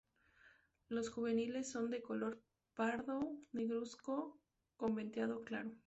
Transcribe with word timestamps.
Los 0.89 1.11
juveniles 1.11 1.69
son 1.69 1.91
de 1.91 2.01
color 2.01 2.41
pardo 2.75 3.19
negruzco 3.51 4.41
con 4.75 4.95
veteado 4.95 5.43
claro. 5.43 5.73